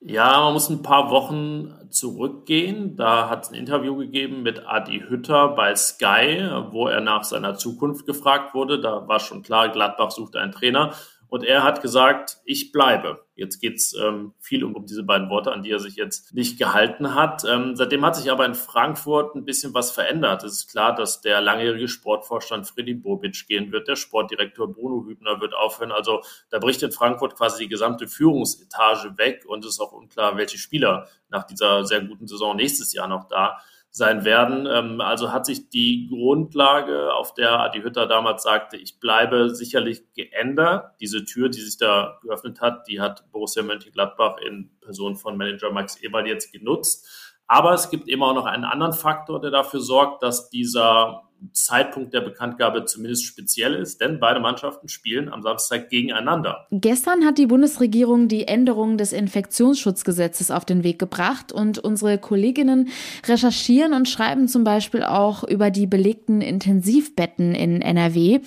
Ja, 0.00 0.40
man 0.40 0.54
muss 0.54 0.68
ein 0.68 0.82
paar 0.82 1.10
Wochen 1.10 1.72
zurückgehen. 1.90 2.96
Da 2.96 3.28
hat 3.28 3.44
es 3.44 3.50
ein 3.50 3.54
Interview 3.54 3.96
gegeben 3.96 4.42
mit 4.42 4.66
Adi 4.66 5.04
Hütter 5.08 5.48
bei 5.48 5.76
Sky, 5.76 6.48
wo 6.70 6.88
er 6.88 7.00
nach 7.00 7.22
seiner 7.22 7.54
Zukunft 7.54 8.06
gefragt 8.06 8.54
wurde. 8.54 8.80
Da 8.80 9.06
war 9.06 9.20
schon 9.20 9.42
klar, 9.42 9.68
Gladbach 9.68 10.10
sucht 10.10 10.36
einen 10.36 10.52
Trainer. 10.52 10.94
Und 11.32 11.44
er 11.44 11.62
hat 11.62 11.80
gesagt, 11.80 12.42
ich 12.44 12.72
bleibe. 12.72 13.24
Jetzt 13.36 13.58
geht 13.58 13.76
es 13.76 13.94
ähm, 13.94 14.34
viel 14.38 14.62
um, 14.64 14.74
um, 14.74 14.84
diese 14.84 15.02
beiden 15.02 15.30
Worte, 15.30 15.50
an 15.50 15.62
die 15.62 15.70
er 15.70 15.78
sich 15.78 15.96
jetzt 15.96 16.34
nicht 16.34 16.58
gehalten 16.58 17.14
hat. 17.14 17.42
Ähm, 17.48 17.74
seitdem 17.74 18.04
hat 18.04 18.16
sich 18.16 18.30
aber 18.30 18.44
in 18.44 18.54
Frankfurt 18.54 19.34
ein 19.34 19.46
bisschen 19.46 19.72
was 19.72 19.92
verändert. 19.92 20.44
Es 20.44 20.52
ist 20.52 20.70
klar, 20.70 20.94
dass 20.94 21.22
der 21.22 21.40
langjährige 21.40 21.88
Sportvorstand 21.88 22.68
Freddy 22.68 22.92
Bobic 22.92 23.46
gehen 23.48 23.72
wird. 23.72 23.88
Der 23.88 23.96
Sportdirektor 23.96 24.70
Bruno 24.70 25.06
Hübner 25.06 25.40
wird 25.40 25.54
aufhören. 25.54 25.90
Also 25.90 26.20
da 26.50 26.58
bricht 26.58 26.82
in 26.82 26.92
Frankfurt 26.92 27.34
quasi 27.34 27.62
die 27.62 27.70
gesamte 27.70 28.08
Führungsetage 28.08 29.16
weg 29.16 29.46
und 29.46 29.64
es 29.64 29.70
ist 29.70 29.80
auch 29.80 29.92
unklar, 29.92 30.36
welche 30.36 30.58
Spieler 30.58 31.08
nach 31.30 31.44
dieser 31.44 31.86
sehr 31.86 32.02
guten 32.02 32.26
Saison 32.26 32.56
nächstes 32.56 32.92
Jahr 32.92 33.08
noch 33.08 33.26
da 33.28 33.56
sein 33.94 34.24
werden. 34.24 34.66
Ähm, 34.66 35.00
also 35.02 35.32
hat 35.32 35.44
sich 35.44 35.68
die 35.68 36.08
Grundlage, 36.08 37.12
auf 37.14 37.34
der 37.34 37.60
Adi 37.60 37.82
Hütter 37.82 38.06
damals 38.06 38.42
sagte, 38.42 38.78
ich 38.78 38.98
bleibe, 38.98 39.54
sicherlich 39.54 40.02
geändert. 40.14 40.94
Diese 41.00 41.24
Tür, 41.24 41.50
die 41.50 41.60
sich 41.60 41.76
da 41.76 42.18
geöffnet 42.22 42.62
hat, 42.62 42.88
die 42.88 43.00
hat 43.00 43.30
Borussia 43.30 43.62
Mönchengladbach 43.62 44.38
in 44.38 44.70
Person 44.80 45.14
von 45.16 45.36
Manager 45.36 45.70
Max 45.70 45.96
Eberl 45.96 46.26
jetzt 46.26 46.52
genutzt. 46.52 47.31
Aber 47.46 47.74
es 47.74 47.90
gibt 47.90 48.08
eben 48.08 48.22
auch 48.22 48.34
noch 48.34 48.46
einen 48.46 48.64
anderen 48.64 48.92
Faktor, 48.92 49.40
der 49.40 49.50
dafür 49.50 49.80
sorgt, 49.80 50.22
dass 50.22 50.48
dieser 50.48 51.22
Zeitpunkt 51.52 52.14
der 52.14 52.20
Bekanntgabe 52.20 52.84
zumindest 52.84 53.24
speziell 53.24 53.74
ist, 53.74 54.00
denn 54.00 54.20
beide 54.20 54.40
Mannschaften 54.40 54.88
spielen 54.88 55.28
am 55.28 55.42
Samstag 55.42 55.88
gegeneinander. 55.88 56.66
Gestern 56.70 57.24
hat 57.24 57.38
die 57.38 57.46
Bundesregierung 57.46 58.28
die 58.28 58.46
Änderung 58.46 58.96
des 58.96 59.12
Infektionsschutzgesetzes 59.12 60.50
auf 60.50 60.64
den 60.64 60.84
Weg 60.84 60.98
gebracht 60.98 61.52
und 61.52 61.78
unsere 61.78 62.18
Kolleginnen 62.18 62.90
recherchieren 63.26 63.92
und 63.92 64.08
schreiben 64.08 64.48
zum 64.48 64.64
Beispiel 64.64 65.02
auch 65.02 65.44
über 65.44 65.70
die 65.70 65.86
belegten 65.86 66.40
Intensivbetten 66.40 67.54
in 67.54 67.82
NRW. 67.82 68.40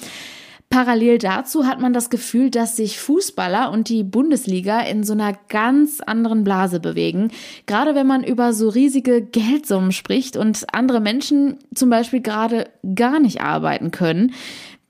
Parallel 0.75 1.19
dazu 1.19 1.65
hat 1.65 1.79
man 1.79 1.93
das 1.93 2.09
Gefühl, 2.09 2.51
dass 2.51 2.75
sich 2.75 2.99
Fußballer 2.99 3.71
und 3.71 3.87
die 3.87 4.03
Bundesliga 4.03 4.81
in 4.81 5.05
so 5.05 5.13
einer 5.13 5.31
ganz 5.47 6.01
anderen 6.01 6.43
Blase 6.43 6.81
bewegen. 6.81 7.31
Gerade 7.65 7.95
wenn 7.95 8.05
man 8.05 8.25
über 8.25 8.51
so 8.51 8.67
riesige 8.67 9.21
Geldsummen 9.21 9.93
spricht 9.93 10.35
und 10.35 10.65
andere 10.73 10.99
Menschen 10.99 11.59
zum 11.73 11.89
Beispiel 11.89 12.21
gerade 12.21 12.67
gar 12.93 13.21
nicht 13.21 13.39
arbeiten 13.39 13.91
können. 13.91 14.33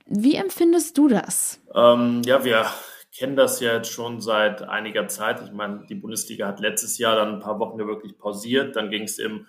Wie 0.07 0.33
empfindest 0.33 0.97
du 0.97 1.07
das? 1.07 1.61
Ähm, 1.75 2.23
ja, 2.25 2.43
wir 2.43 2.65
kennen 3.15 3.35
das 3.35 3.59
ja 3.59 3.75
jetzt 3.75 3.91
schon 3.91 4.21
seit 4.21 4.63
einiger 4.63 5.07
Zeit. 5.07 5.43
Ich 5.45 5.51
meine, 5.51 5.85
die 5.87 5.93
Bundesliga 5.93 6.47
hat 6.47 6.59
letztes 6.59 6.97
Jahr 6.97 7.15
dann 7.15 7.35
ein 7.35 7.41
paar 7.41 7.59
Wochen 7.59 7.77
wirklich 7.77 8.17
pausiert. 8.17 8.75
Dann 8.75 8.89
ging 8.89 9.03
es 9.03 9.19
im 9.19 9.45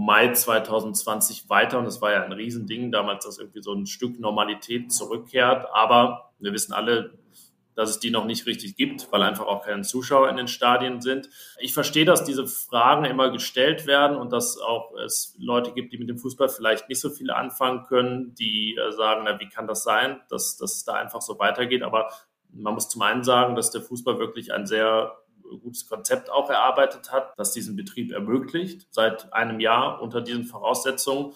Mai 0.00 0.32
2020 0.32 1.50
weiter 1.50 1.80
und 1.80 1.86
es 1.86 2.00
war 2.00 2.12
ja 2.12 2.22
ein 2.22 2.30
Riesending 2.30 2.92
damals, 2.92 3.24
dass 3.24 3.40
irgendwie 3.40 3.62
so 3.62 3.72
ein 3.72 3.84
Stück 3.84 4.20
Normalität 4.20 4.92
zurückkehrt. 4.92 5.66
Aber 5.72 6.30
wir 6.38 6.52
wissen 6.52 6.72
alle, 6.72 7.18
dass 7.74 7.90
es 7.90 7.98
die 7.98 8.12
noch 8.12 8.24
nicht 8.24 8.46
richtig 8.46 8.76
gibt, 8.76 9.10
weil 9.10 9.24
einfach 9.24 9.46
auch 9.46 9.64
keine 9.64 9.82
Zuschauer 9.82 10.28
in 10.28 10.36
den 10.36 10.46
Stadien 10.46 11.00
sind. 11.00 11.28
Ich 11.58 11.74
verstehe, 11.74 12.04
dass 12.04 12.22
diese 12.22 12.46
Fragen 12.46 13.06
immer 13.06 13.32
gestellt 13.32 13.88
werden 13.88 14.16
und 14.16 14.32
dass 14.32 14.56
auch 14.58 14.94
es 15.04 15.34
Leute 15.36 15.72
gibt, 15.72 15.92
die 15.92 15.98
mit 15.98 16.08
dem 16.08 16.18
Fußball 16.18 16.48
vielleicht 16.48 16.88
nicht 16.88 17.00
so 17.00 17.10
viel 17.10 17.32
anfangen 17.32 17.84
können, 17.86 18.36
die 18.36 18.76
äh, 18.76 18.92
sagen, 18.92 19.22
na, 19.24 19.40
wie 19.40 19.48
kann 19.48 19.66
das 19.66 19.82
sein, 19.82 20.20
dass, 20.30 20.56
dass 20.56 20.76
es 20.76 20.84
da 20.84 20.92
einfach 20.92 21.22
so 21.22 21.40
weitergeht. 21.40 21.82
Aber 21.82 22.08
man 22.52 22.74
muss 22.74 22.88
zum 22.88 23.02
einen 23.02 23.24
sagen, 23.24 23.56
dass 23.56 23.72
der 23.72 23.82
Fußball 23.82 24.20
wirklich 24.20 24.52
ein 24.52 24.64
sehr 24.64 25.18
gutes 25.56 25.86
Konzept 25.88 26.30
auch 26.30 26.50
erarbeitet 26.50 27.12
hat, 27.12 27.32
das 27.36 27.52
diesen 27.52 27.76
Betrieb 27.76 28.12
ermöglicht, 28.12 28.86
seit 28.90 29.32
einem 29.32 29.60
Jahr 29.60 30.02
unter 30.02 30.20
diesen 30.20 30.44
Voraussetzungen. 30.44 31.34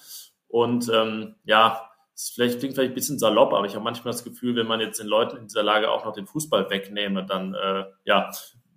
Und 0.49 0.90
ähm, 0.92 1.37
ja, 1.45 1.88
es 2.14 2.31
vielleicht, 2.31 2.59
klingt 2.59 2.75
vielleicht 2.75 2.92
ein 2.92 2.95
bisschen 2.95 3.19
salopp, 3.19 3.52
aber 3.52 3.66
ich 3.66 3.75
habe 3.75 3.85
manchmal 3.85 4.12
das 4.12 4.25
Gefühl, 4.25 4.54
wenn 4.57 4.66
man 4.66 4.81
jetzt 4.81 5.00
den 5.00 5.07
Leuten 5.07 5.38
in 5.38 5.45
dieser 5.45 5.62
Lage 5.62 5.90
auch 5.90 6.04
noch 6.04 6.12
den 6.12 6.26
Fußball 6.26 6.69
wegnehme, 6.69 7.25
dann 7.25 7.54
äh, 7.54 7.85
ja, 8.04 8.31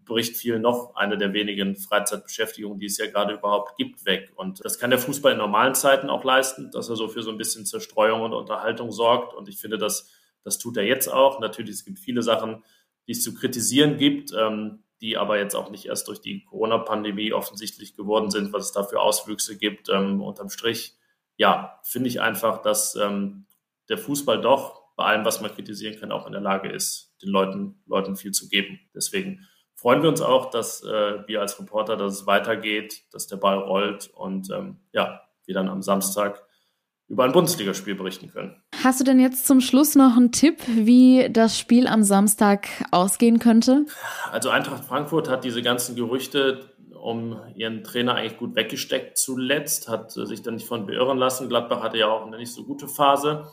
bricht 0.06 0.38
viel 0.38 0.60
noch 0.60 0.96
eine 0.96 1.18
der 1.18 1.34
wenigen 1.34 1.76
Freizeitbeschäftigungen, 1.76 2.80
die 2.80 2.86
es 2.86 2.98
ja 2.98 3.08
gerade 3.08 3.34
überhaupt 3.34 3.76
gibt, 3.78 4.06
weg. 4.06 4.32
Und 4.36 4.64
das 4.64 4.80
kann 4.80 4.92
der 4.92 5.00
Fußball 5.00 5.34
in 5.34 5.40
normalen 5.40 5.76
Zeiten 5.76 6.10
auch 6.10 6.24
leisten, 6.24 6.72
dass 6.72 6.90
er 6.90 6.96
so 6.96 7.08
für 7.08 7.24
so 7.24 7.32
ein 7.32 7.38
bisschen 7.38 7.66
Zerstreuung 7.66 8.22
und 8.22 8.34
Unterhaltung 8.34 8.92
sorgt. 8.92 9.34
Und 9.34 9.50
ich 9.50 9.58
finde, 9.58 9.78
das, 9.78 10.10
das 10.44 10.58
tut 10.60 10.78
er 10.78 10.84
jetzt 10.84 11.08
auch. 11.08 11.40
Natürlich, 11.40 11.76
es 11.76 11.86
gibt 11.86 12.00
viele 12.00 12.22
Sachen, 12.22 12.64
die 13.08 13.12
es 13.12 13.24
zu 13.24 13.34
kritisieren 13.34 13.98
gibt. 13.98 14.32
Ähm, 14.38 14.84
die 15.02 15.18
aber 15.18 15.38
jetzt 15.38 15.56
auch 15.56 15.70
nicht 15.70 15.86
erst 15.86 16.08
durch 16.08 16.22
die 16.22 16.46
Corona-Pandemie 16.46 17.34
offensichtlich 17.34 17.96
geworden 17.96 18.32
sind, 18.32 18.54
was 18.54 18.66
es 18.66 18.72
da 18.72 18.84
für 18.84 19.00
Auswüchse 19.00 19.58
gibt. 19.58 19.90
Ähm, 19.90 20.22
unterm 20.22 20.50
Strich, 20.50 20.96
ja, 21.38 21.80
finde 21.84 22.10
ich 22.10 22.22
einfach, 22.22 22.62
dass 22.62 22.96
ähm, 22.96 23.46
der 23.90 23.98
Fußball 23.98 24.42
doch 24.42 24.84
bei 24.96 25.06
allem, 25.06 25.26
was 25.26 25.42
man 25.42 25.52
kritisieren 25.54 26.00
kann, 26.00 26.12
auch 26.12 26.26
in 26.26 26.32
der 26.32 26.42
Lage 26.42 26.70
ist, 26.70 27.14
den 27.22 27.30
Leuten, 27.30 27.82
Leuten 27.86 28.16
viel 28.16 28.32
zu 28.32 28.48
geben. 28.48 28.80
Deswegen 28.94 29.46
freuen 29.76 30.02
wir 30.02 30.10
uns 30.10 30.22
auch, 30.22 30.50
dass 30.50 30.84
äh, 30.84 31.28
wir 31.28 31.42
als 31.42 31.60
Reporter, 31.60 31.98
dass 31.98 32.14
es 32.14 32.28
weitergeht, 32.28 33.04
dass 33.12 33.28
der 33.28 33.38
Ball 33.38 33.58
rollt 33.58 34.08
und 34.08 34.50
ähm, 34.52 34.80
ja, 34.94 35.22
wir 35.46 35.54
dann 35.54 35.70
am 35.70 35.82
Samstag 35.82 36.46
über 37.08 37.24
ein 37.24 37.32
Bundesligaspiel 37.32 37.96
berichten 37.96 38.30
können. 38.32 38.62
Hast 38.84 39.00
du 39.00 39.04
denn 39.04 39.20
jetzt 39.20 39.46
zum 39.46 39.62
Schluss 39.62 39.96
noch 39.96 40.18
einen 40.18 40.32
Tipp, 40.32 40.58
wie 40.68 41.30
das 41.30 41.58
Spiel 41.58 41.88
am 41.88 42.04
Samstag 42.04 42.68
ausgehen 42.92 43.40
könnte? 43.40 43.86
Also 44.32 44.50
Eintracht 44.50 44.86
Frankfurt 44.86 45.30
hat 45.30 45.44
diese 45.44 45.62
ganzen 45.62 45.96
Gerüchte 45.96 46.76
um 47.06 47.40
ihren 47.56 47.84
Trainer 47.84 48.16
eigentlich 48.16 48.38
gut 48.38 48.56
weggesteckt 48.56 49.20
zuletzt, 49.20 49.88
hat 49.88 50.12
sich 50.12 50.42
dann 50.42 50.56
nicht 50.56 50.68
von 50.68 50.88
beirren 50.88 51.20
lassen. 51.20 51.50
Gladbach 51.50 51.84
hatte 51.84 52.00
ja 52.00 52.08
auch 52.08 52.26
eine 52.26 52.38
nicht 52.38 52.52
so 52.52 52.64
gute 52.64 52.88
Phase. 52.88 53.48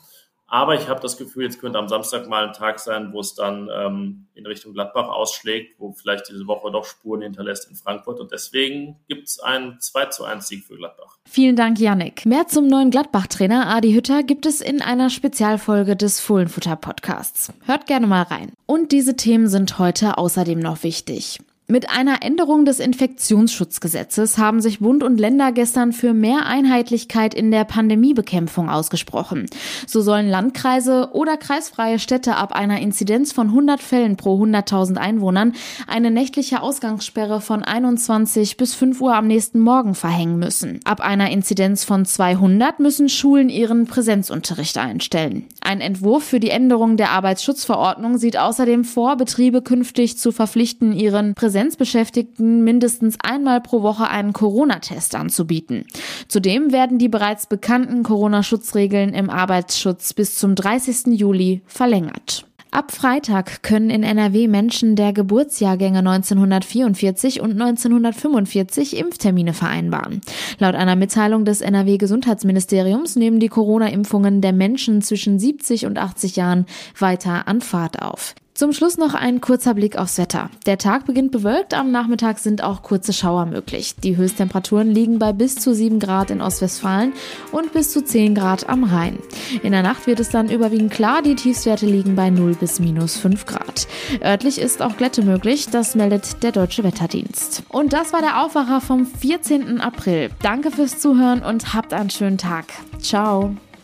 Aber 0.52 0.75
ich 0.75 0.87
habe 0.87 1.00
das 1.00 1.16
Gefühl, 1.16 1.44
jetzt 1.44 1.62
könnte 1.62 1.78
am 1.78 1.88
Samstag 1.88 2.28
mal 2.28 2.47
ein 2.47 2.52
Tag 2.52 2.78
sein, 2.78 3.14
wo 3.14 3.21
es 3.21 3.35
dann 3.35 3.71
ähm, 3.75 4.26
in 4.35 4.44
Richtung 4.44 4.75
Gladbach 4.75 5.09
ausschlägt, 5.09 5.80
wo 5.80 5.92
vielleicht 5.92 6.28
diese 6.28 6.47
Woche 6.47 6.71
doch 6.71 6.85
Spuren 6.85 7.23
hinterlässt 7.23 7.71
in 7.71 7.75
Frankfurt. 7.75 8.21
Und 8.21 8.32
deswegen 8.32 8.97
gibt 9.09 9.28
es 9.28 9.40
einen 9.40 9.80
2 9.80 10.06
zu 10.06 10.25
1 10.25 10.47
Sieg 10.47 10.64
für 10.64 10.76
Gladbach. 10.76 11.16
Vielen 11.26 11.56
Dank, 11.56 11.80
Yannick. 11.80 12.26
Mehr 12.26 12.49
zum 12.49 12.66
neuen 12.66 12.90
Gladbach-Trainer 12.90 13.66
Adi 13.68 13.94
Hütter 13.94 14.23
gibt 14.25 14.44
es 14.44 14.61
in 14.61 14.82
einer 14.82 15.09
Spezialfolge 15.09 15.97
des 15.97 16.21
Fohlenfutter 16.21 16.76
Podcasts. 16.76 17.50
Hört 17.64 17.87
gerne 17.87 18.06
mal 18.06 18.25
rein. 18.25 18.52
Und 18.66 18.92
diese 18.92 19.16
Themen 19.16 19.49
sind 19.49 19.78
heute 19.78 20.18
außerdem 20.18 20.59
noch 20.59 20.82
wichtig. 20.82 21.38
Mit 21.73 21.88
einer 21.88 22.21
Änderung 22.21 22.67
des 22.67 22.81
Infektionsschutzgesetzes 22.81 24.37
haben 24.37 24.61
sich 24.61 24.81
Bund 24.81 25.02
und 25.02 25.19
Länder 25.19 25.52
gestern 25.52 25.95
für 25.95 26.12
mehr 26.12 26.45
Einheitlichkeit 26.45 27.33
in 27.33 27.50
der 27.50 27.64
Pandemiebekämpfung 27.64 28.69
ausgesprochen. 28.69 29.47
So 29.87 30.02
sollen 30.02 30.29
Landkreise 30.29 31.09
oder 31.14 31.38
kreisfreie 31.38 31.99
Städte 31.99 32.37
ab 32.37 32.52
einer 32.52 32.81
Inzidenz 32.81 33.33
von 33.33 33.47
100 33.47 33.81
Fällen 33.81 34.19
pro 34.19 34.38
100.000 34.45 34.99
Einwohnern 34.99 35.55
eine 35.87 36.11
nächtliche 36.11 36.61
Ausgangssperre 36.61 37.41
von 37.41 37.62
21 37.62 38.59
bis 38.59 38.75
5 38.75 39.00
Uhr 39.00 39.14
am 39.14 39.26
nächsten 39.26 39.59
Morgen 39.59 39.95
verhängen 39.95 40.38
müssen. 40.38 40.81
Ab 40.85 41.00
einer 41.00 41.31
Inzidenz 41.31 41.85
von 41.85 42.05
200 42.05 42.81
müssen 42.81 43.09
Schulen 43.09 43.49
ihren 43.49 43.87
Präsenzunterricht 43.87 44.76
einstellen. 44.76 45.47
Ein 45.62 45.81
Entwurf 45.81 46.23
für 46.23 46.38
die 46.38 46.50
Änderung 46.50 46.99
der 46.99 47.12
Arbeitsschutzverordnung 47.12 48.19
sieht 48.19 48.37
außerdem 48.37 48.85
vor, 48.85 49.17
Betriebe 49.17 49.62
künftig 49.62 50.19
zu 50.19 50.33
verpflichten, 50.33 50.93
ihren 50.93 51.35
Präsenzbeschäftigten 51.62 52.64
mindestens 52.64 53.19
einmal 53.23 53.61
pro 53.61 53.83
Woche 53.83 54.09
einen 54.09 54.33
Corona-Test 54.33 55.14
anzubieten. 55.14 55.85
Zudem 56.26 56.73
werden 56.73 56.99
die 56.99 57.09
bereits 57.09 57.47
bekannten 57.47 58.02
Corona-Schutzregeln 58.02 59.14
im 59.14 59.31
Arbeitsschutz 59.31 60.12
bis 60.12 60.37
zum 60.37 60.57
30. 60.57 61.16
Juli 61.16 61.62
verlängert. 61.66 62.47
Ab 62.73 62.90
Freitag 62.90 63.62
können 63.62 63.90
in 63.90 64.02
NRW 64.02 64.49
Menschen 64.49 64.97
der 64.97 65.12
Geburtsjahrgänge 65.12 65.99
1944 66.00 67.40
und 67.40 67.52
1945 67.52 68.97
Impftermine 68.97 69.52
vereinbaren. 69.52 70.21
Laut 70.59 70.75
einer 70.75 70.97
Mitteilung 70.97 71.45
des 71.45 71.61
NRW 71.61 71.97
Gesundheitsministeriums 71.97 73.14
nehmen 73.14 73.38
die 73.38 73.49
Corona-Impfungen 73.49 74.40
der 74.40 74.52
Menschen 74.52 75.00
zwischen 75.00 75.38
70 75.38 75.87
und 75.87 75.99
80 75.99 76.35
Jahren 76.35 76.66
weiter 76.99 77.47
an 77.47 77.61
Fahrt 77.61 78.02
auf. 78.02 78.35
Zum 78.62 78.73
Schluss 78.73 78.97
noch 78.97 79.14
ein 79.14 79.40
kurzer 79.40 79.75
Blick 79.75 79.99
aufs 79.99 80.19
Wetter. 80.19 80.49
Der 80.66 80.78
Tag 80.78 81.04
beginnt 81.04 81.33
bewölkt, 81.33 81.75
am 81.75 81.90
Nachmittag 81.90 82.38
sind 82.38 82.62
auch 82.62 82.83
kurze 82.83 83.12
Schauer 83.12 83.45
möglich. 83.47 83.97
Die 83.97 84.16
Höchsttemperaturen 84.16 84.88
liegen 84.88 85.19
bei 85.19 85.33
bis 85.33 85.57
zu 85.57 85.75
7 85.75 85.99
Grad 85.99 86.31
in 86.31 86.40
Ostwestfalen 86.40 87.12
und 87.50 87.73
bis 87.73 87.90
zu 87.90 88.04
10 88.04 88.37
Grad 88.37 88.69
am 88.69 88.85
Rhein. 88.85 89.19
In 89.64 89.73
der 89.73 89.83
Nacht 89.83 90.07
wird 90.07 90.21
es 90.21 90.28
dann 90.28 90.49
überwiegend 90.49 90.92
klar, 90.92 91.23
die 91.23 91.35
Tiefstwerte 91.35 91.87
liegen 91.87 92.14
bei 92.14 92.31
0 92.31 92.54
bis 92.54 92.78
minus 92.78 93.16
5 93.16 93.47
Grad. 93.47 93.88
Örtlich 94.23 94.61
ist 94.61 94.81
auch 94.81 94.97
Glätte 94.97 95.23
möglich, 95.23 95.66
das 95.69 95.97
meldet 95.97 96.45
der 96.45 96.52
Deutsche 96.52 96.85
Wetterdienst. 96.85 97.64
Und 97.69 97.92
das 97.92 98.12
war 98.12 98.21
der 98.21 98.45
Aufwacher 98.45 98.81
vom 98.81 99.07
14. 99.07 99.81
April. 99.81 100.31
Danke 100.40 100.71
fürs 100.71 101.00
Zuhören 101.00 101.42
und 101.42 101.75
habt 101.75 101.92
einen 101.92 102.11
schönen 102.11 102.38
Tag. 102.38 102.66
Ciao. 103.00 103.57